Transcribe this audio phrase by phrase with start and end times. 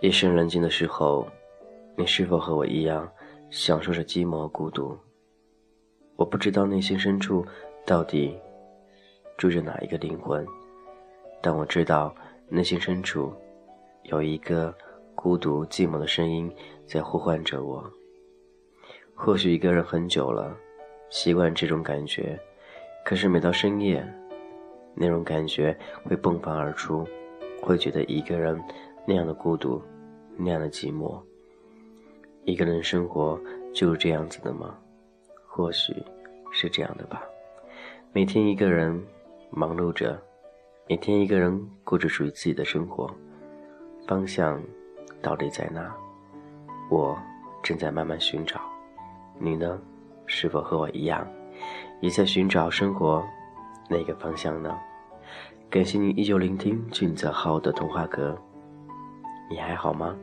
[0.00, 1.26] 夜深人静的时候，
[1.96, 3.10] 你是否和我一样
[3.50, 4.96] 享受着寂寞孤独？
[6.14, 7.44] 我不知道内心深处
[7.84, 8.38] 到底
[9.36, 10.46] 住着哪一个灵魂，
[11.42, 12.14] 但我知道
[12.48, 13.32] 内心深处
[14.04, 14.72] 有一个
[15.16, 16.48] 孤独寂寞的声音
[16.86, 17.84] 在呼唤着我。
[19.14, 20.56] 或许一个人很久了，
[21.10, 22.38] 习惯这种感觉，
[23.08, 24.06] 可是每到深夜，
[24.94, 27.08] 那种感觉会迸发而出，
[27.62, 28.62] 会觉得一个人。
[29.06, 29.82] 那样的孤独，
[30.36, 31.18] 那样的寂寞，
[32.44, 33.40] 一个人生活
[33.72, 34.76] 就是这样子的吗？
[35.46, 35.94] 或许
[36.52, 37.24] 是这样的吧。
[38.12, 39.02] 每天一个人
[39.48, 40.22] 忙碌着，
[40.86, 43.10] 每天一个人过着属于自己的生活，
[44.06, 44.62] 方向
[45.22, 45.96] 到底在哪？
[46.90, 47.18] 我
[47.62, 48.60] 正在慢慢寻找。
[49.38, 49.80] 你呢？
[50.26, 51.26] 是否和我一样，
[52.00, 53.24] 也在寻找生活
[53.88, 54.76] 那个方向呢？
[55.68, 58.36] 感谢您依旧聆听俊泽浩的童话阁。
[59.50, 60.16] 你还好吗？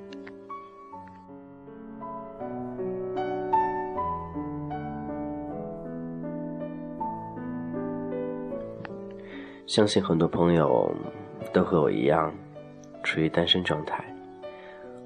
[9.68, 10.90] 相信很多朋友
[11.52, 12.34] 都和我一样
[13.04, 14.04] 处于单身状态，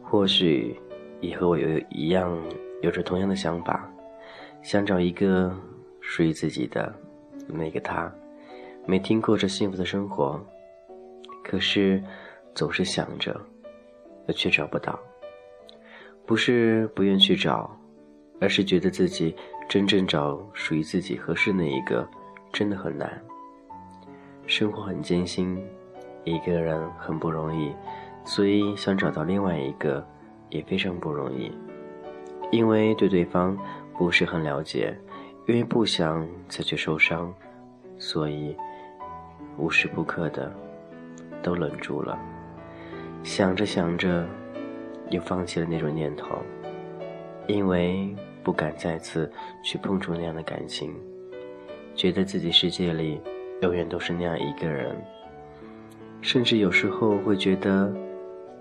[0.03, 0.77] 或许
[1.21, 2.37] 也和我有一样
[2.81, 3.89] 有着同样的想法，
[4.61, 5.51] 想找一个
[6.09, 6.91] 属于自己的
[7.47, 8.11] 那个他，
[8.87, 10.43] 每天过着幸福的生活，
[11.43, 12.03] 可是
[12.55, 13.39] 总是想着。
[14.35, 14.99] 却找不到，
[16.23, 17.75] 不是不愿去找，
[18.39, 19.35] 而是觉得自己
[19.67, 22.07] 真正找属于自己合适那一个
[22.53, 23.19] 真的很难。
[24.45, 25.59] 生活很艰辛，
[26.25, 27.73] 一个人很不容易，
[28.23, 30.07] 所以想找到另外一个
[30.51, 31.51] 也非常不容易。
[32.51, 33.57] 因为对对方
[33.97, 34.95] 不是很了解，
[35.49, 37.33] 因为不想再去受伤，
[37.97, 38.55] 所以
[39.57, 40.53] 无时不刻的
[41.41, 42.15] 都忍住了。
[43.23, 44.27] 想着想着，
[45.09, 46.37] 又放弃了那种念头，
[47.47, 49.29] 因为不敢再次
[49.63, 50.93] 去碰触那样的感情，
[51.95, 53.19] 觉得自己世界里
[53.63, 54.95] 永远都是那样一个人，
[56.21, 57.91] 甚至有时候会觉得，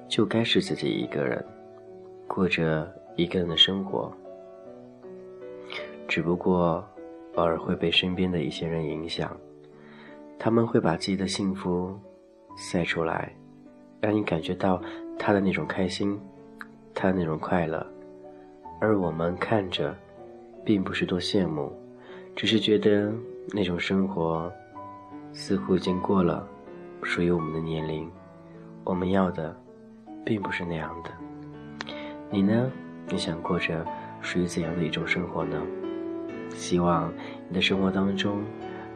[0.08, 1.44] 就该是自己一个人，
[2.26, 4.10] 过着一个人的生活，
[6.08, 6.82] 只不过
[7.34, 9.36] 偶尔会被身边的一些人影响，
[10.38, 11.96] 他们会把自己的幸福
[12.56, 13.30] 晒出来。
[14.00, 14.80] 让你感觉到
[15.18, 16.18] 他的那种开心，
[16.94, 17.84] 他的那种快乐，
[18.80, 19.92] 而我们看着，
[20.64, 21.72] 并不是多羡慕，
[22.36, 23.12] 只是觉得
[23.52, 24.52] 那种生活
[25.32, 26.46] 似乎已经过了
[27.02, 28.08] 属于我们的年龄，
[28.84, 29.54] 我们要的
[30.24, 31.10] 并不是那样的。
[32.30, 32.70] 你呢？
[33.10, 33.84] 你想过着
[34.20, 35.60] 属于怎样的一种生活呢？
[36.54, 37.12] 希望
[37.48, 38.42] 你的生活当中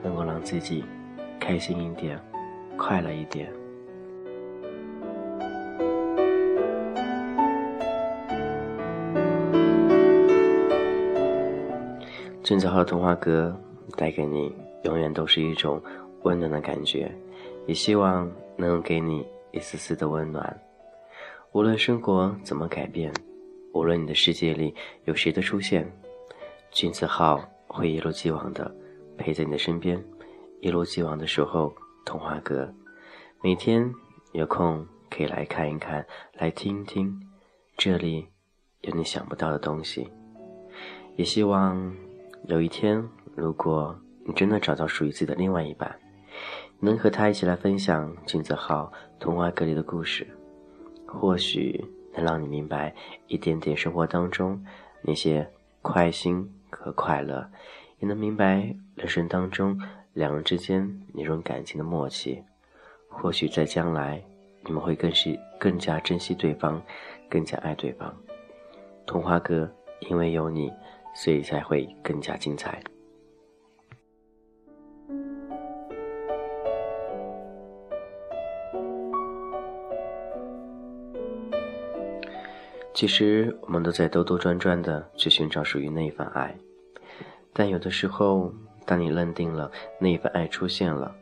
[0.03, 0.85] 能够让自己
[1.41, 2.21] 开心一点，
[2.77, 3.49] 快乐一点。
[12.43, 13.57] 郑子浩的童话歌
[13.97, 14.53] 带给你
[14.83, 15.81] 永远都是一种
[16.23, 17.11] 温暖的感觉，
[17.67, 20.61] 也希望能给你一丝丝的温暖。
[21.53, 23.13] 无论生活怎么改变，
[23.73, 24.75] 无论你的世界里
[25.05, 25.91] 有谁的出现，
[26.73, 28.75] 君子号会一如既往的
[29.17, 30.03] 陪在你的身边，
[30.61, 31.73] 一如既往的守候
[32.05, 32.73] 童话阁。
[33.43, 33.93] 每天
[34.33, 37.21] 有空可以来看一看，来听一听，
[37.77, 38.27] 这里
[38.81, 40.11] 有你想不到的东西。
[41.17, 41.95] 也希望。
[42.49, 43.97] 有一天，如果
[44.27, 45.97] 你真的找到属于自己的另外一半，
[46.81, 50.27] 能和他一起来分享金子号童话阁里的故事，
[51.07, 52.93] 或许能让你明白
[53.29, 54.61] 一点点生活当中
[55.03, 55.49] 那些
[55.83, 57.49] 快心和快乐，
[58.01, 59.81] 也能明白人生当中
[60.15, 62.43] 两人之间那种感情的默契。
[63.09, 64.21] 或许在将来，
[64.65, 66.83] 你们会更是更加珍惜对方，
[67.29, 68.13] 更加爱对方。
[69.07, 70.73] 童话哥因为有你。
[71.15, 72.83] 所以才会更加精彩。
[82.95, 86.57] 其实我们都在兜兜转转的去寻找属于那一份爱，
[87.53, 88.53] 但有的时候，
[88.85, 91.15] 当你认定了那一份爱出现了，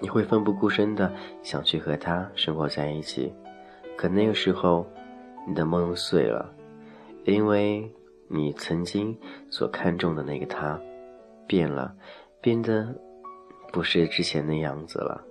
[0.00, 1.12] 你会奋不顾身的
[1.42, 3.32] 想去和他生活在一起，
[3.96, 4.86] 可那个时候，
[5.46, 6.50] 你的梦碎了，
[7.24, 7.90] 因为。
[8.26, 9.16] 你曾经
[9.50, 10.80] 所看重的那个他，
[11.46, 11.94] 变了，
[12.40, 12.92] 变得
[13.70, 15.22] 不是之前那样子了。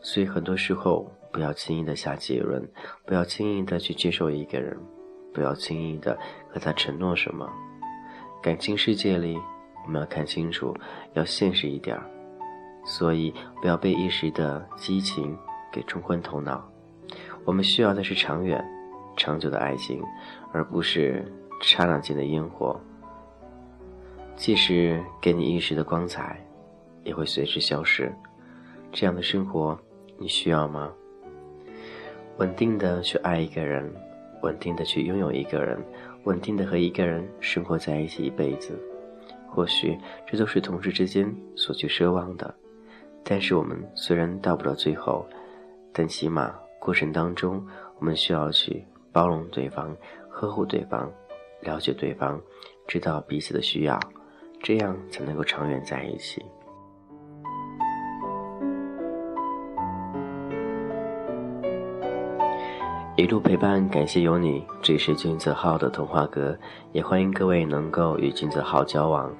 [0.00, 2.66] 所以很多时候，不要轻易的下结论，
[3.04, 4.74] 不要轻易的去接受一个人，
[5.34, 7.52] 不要轻易的和他承诺什么。
[8.40, 9.38] 感情世界里，
[9.84, 10.74] 我们要看清楚，
[11.14, 12.08] 要现实一点儿。
[12.86, 15.36] 所以不要被一时的激情
[15.72, 16.66] 给冲昏头脑。
[17.44, 18.64] 我们需要的是长远、
[19.16, 20.02] 长久的爱情，
[20.52, 21.24] 而不是
[21.62, 22.78] 刹那间的烟火。
[24.36, 26.38] 即使给你一时的光彩，
[27.02, 28.12] 也会随之消失。
[28.92, 29.78] 这样的生活，
[30.18, 30.92] 你需要吗？
[32.38, 33.90] 稳定的去爱一个人，
[34.44, 35.82] 稳定的去拥有一个人，
[36.24, 38.78] 稳定的和一个人生活在一起一辈子。
[39.48, 39.96] 或许
[40.26, 42.54] 这都是同事之间所去奢望的，
[43.24, 45.26] 但是我们虽然到不了最后，
[45.92, 47.64] 但起码过程当中，
[47.98, 49.96] 我们需要去包容对方，
[50.28, 51.10] 呵护对方，
[51.62, 52.38] 了解对方，
[52.86, 53.98] 知道彼此的需要。
[54.62, 56.42] 这样才能够长远在一起。
[63.16, 64.66] 一路陪伴，感谢有你。
[64.82, 66.58] 这里是君子浩的童话阁，
[66.90, 69.32] 也欢迎各位能够与君子浩交往。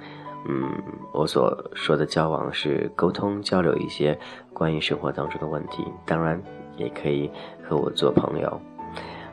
[0.48, 0.70] 嗯，
[1.12, 4.16] 我所说的交往是沟通交流一些
[4.52, 6.40] 关于生活当中的问题，当然
[6.76, 7.28] 也可以
[7.68, 8.60] 和我做朋友。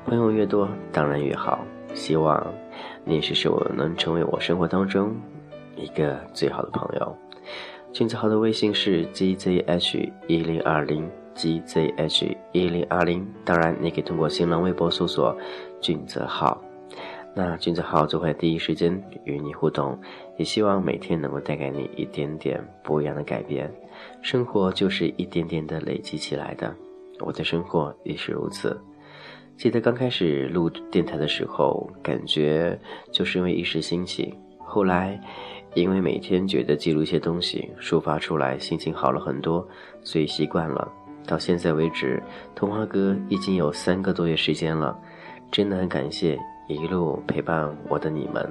[0.07, 1.59] 朋友越多，当然越好。
[1.93, 2.43] 希望
[3.05, 5.15] 你也是我能成为我生活当中。
[5.75, 7.15] 一个最好的朋友，
[7.93, 13.28] 君子浩的微信是 gzh 一零二零 gzh 一零二零。
[13.45, 15.36] 当然，你可以通过新浪微博搜索
[15.81, 16.62] “俊泽号”，
[17.36, 20.00] 那俊泽号就会第一时间与你互动。
[20.38, 23.72] 也希望每天能够带给你一点点不一样的改变。
[24.22, 26.74] 生活就是一点点的累积起来的，
[27.19, 28.80] 我的生活也是如此。
[29.57, 32.80] 记得刚开始录电台的时候，感觉
[33.12, 35.19] 就是因为一时兴起，后来。
[35.74, 39.66] 因为每天觉得记录一些东西，抒发出来，心情好了很多，
[40.04, 40.92] 所以习惯了。
[41.25, 42.21] 到现在为止，
[42.56, 44.97] 童话哥已经有三个多月时间了，
[45.51, 48.47] 真的很感谢一路陪伴我的你们。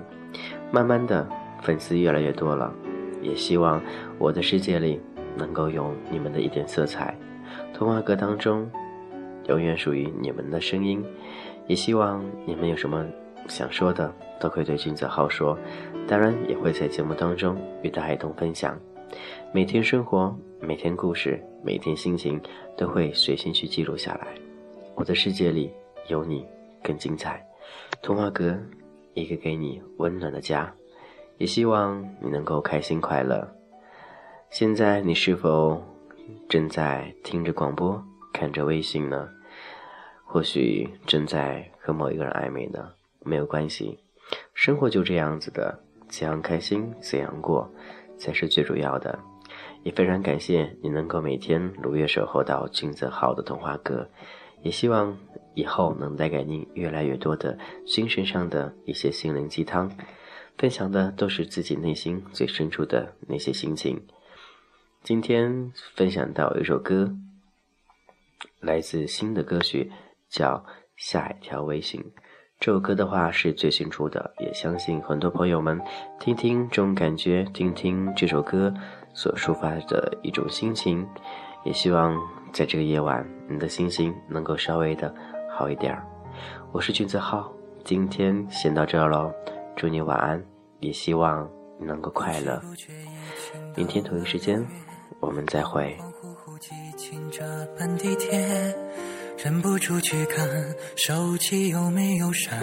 [0.71, 1.29] 慢慢的，
[1.63, 2.73] 粉丝越来越多了，
[3.23, 3.83] 也希望
[4.19, 5.01] 我的世界里
[5.37, 7.17] 能够有你们的一点色彩。
[7.75, 8.71] 童话哥当中，
[9.49, 11.05] 永远属于你们的声音。
[11.67, 13.05] 也希望你们有什么
[13.47, 14.13] 想说的。
[14.41, 15.55] 都可以对君子浩说，
[16.09, 18.75] 当然也会在节目当中与大家一同分享。
[19.53, 22.41] 每天生活，每天故事，每天心情，
[22.77, 24.29] 都会随心去记录下来。
[24.95, 25.69] 我的世界里
[26.07, 26.47] 有你，
[26.85, 27.45] 更精彩。
[28.01, 28.57] 童话阁，
[29.13, 30.73] 一个给你温暖的家。
[31.37, 33.49] 也希望你能够开心快乐。
[34.51, 35.83] 现在你是否
[36.49, 38.01] 正在听着广播，
[38.33, 39.29] 看着微信呢？
[40.25, 42.93] 或许正在和某一个人暧昧呢？
[43.25, 43.99] 没有关系。
[44.55, 45.77] 生活就这样子的，
[46.09, 47.69] 怎样开心怎样过，
[48.17, 49.19] 才是最主要的。
[49.83, 54.09] 也非常感谢你能够每天如约守候到君泽浩的童话阁，
[54.63, 55.17] 也希望
[55.55, 59.91] 以后能带给您越来越多的精神上的一些心灵鸡汤，
[60.59, 64.07] 分享的都是自己内心最深处的那些心情。
[65.03, 67.15] 今天分享到一首歌，
[68.61, 69.91] 来自新的歌曲，
[70.29, 70.57] 叫
[70.95, 72.01] 《下一条微信》。
[72.59, 75.81] 这首歌的话是最新出的，也相信很多朋友们
[76.19, 78.75] 听听这种感觉，听听这首歌
[79.13, 81.07] 所抒发的一种心情，
[81.65, 82.17] 也希望
[82.53, 85.15] 在这个夜晚你的心情能够稍微的
[85.51, 86.07] 好一点儿。
[86.73, 87.53] 我是君子浩，
[87.85, 89.33] 今天先到这儿喽，
[89.77, 90.43] 祝你晚安，
[90.79, 91.49] 也希望
[91.79, 92.61] 你能够快乐。
[93.77, 94.65] 明天同一时间
[95.21, 95.97] 我们再会。
[99.43, 100.47] 忍不住去看
[100.97, 102.61] 手机有没有闪，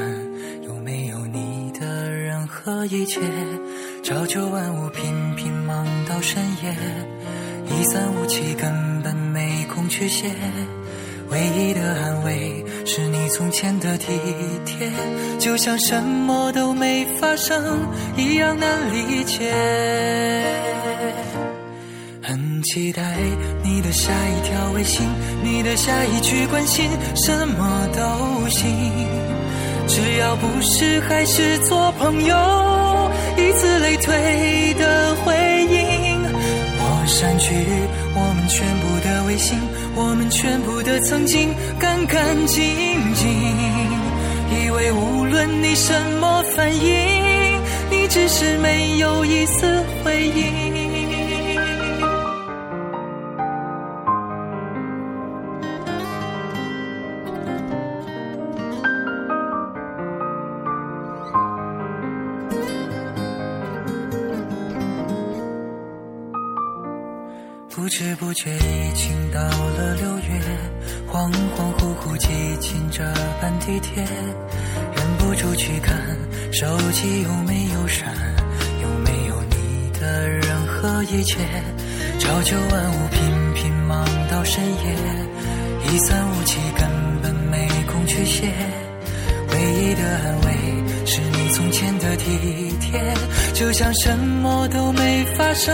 [0.62, 3.20] 有没有你的任何一切。
[4.04, 5.52] 朝九晚五频频
[7.70, 10.32] 一三五七根本没空去写。
[11.30, 14.14] 唯一的安慰是你从前的体
[14.66, 14.90] 贴，
[15.38, 17.80] 就像什么都没发生
[18.16, 19.54] 一样难理解。
[22.22, 23.18] 很期待
[23.62, 25.06] 你的下一条微信，
[25.44, 28.70] 你的下一句关心，什么都行，
[29.86, 35.57] 只要不是还是做朋友，以此类推的回。
[37.20, 37.50] 占据
[38.14, 39.58] 我们全部的微信，
[39.96, 42.64] 我们全部的曾经，干干净
[43.16, 43.28] 净，
[44.52, 47.60] 以为无论你什么反应，
[47.90, 50.77] 你只是没有一丝回应。
[68.20, 70.42] 不觉已经到了六月，
[71.08, 72.28] 恍恍惚惚挤
[72.60, 73.04] 进这
[73.40, 74.04] 班地铁，
[74.96, 75.96] 忍不住去看
[76.52, 78.12] 手机有没有闪，
[78.82, 81.38] 有没有你的任何一切。
[82.18, 84.96] 朝九晚五，频频忙到深夜，
[85.92, 86.90] 一三五七根
[87.22, 88.52] 本没空去写。
[89.52, 93.16] 唯一的安慰是你从前的体天，
[93.54, 95.74] 就像什么都没发生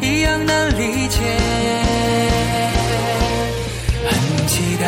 [0.00, 1.18] 一样难理解。
[4.08, 4.84] 很期待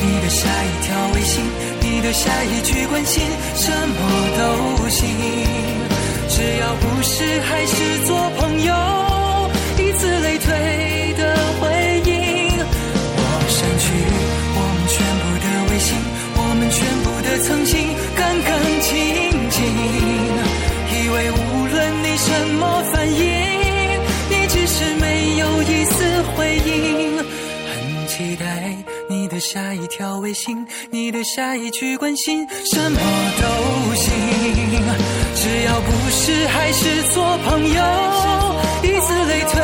[0.00, 1.44] 你的下一条微信，
[1.80, 3.22] 你的下一句关心，
[3.54, 3.98] 什么
[4.36, 5.08] 都行，
[6.28, 8.74] 只要不是还是做朋友，
[29.98, 33.00] 条微信，你的下一句关心，什么
[33.42, 33.46] 都
[33.96, 34.12] 行，
[35.34, 37.82] 只要不是还是做朋友，
[38.84, 39.58] 以此类推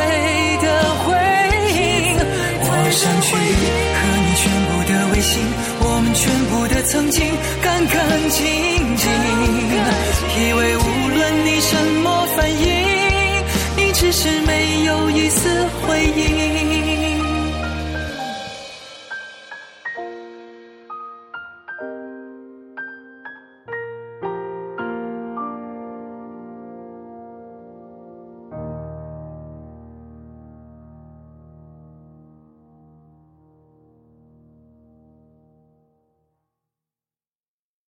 [0.61, 0.67] 的
[0.99, 1.15] 回
[1.71, 2.19] 应。
[2.59, 3.31] 我删去
[3.95, 5.39] 和你全部的微信，
[5.79, 7.95] 我们全部的曾经，干干
[8.29, 8.43] 净
[8.97, 9.07] 净。
[10.37, 12.67] 以为无论你什么反应，
[13.77, 16.64] 你只是没有一丝回应。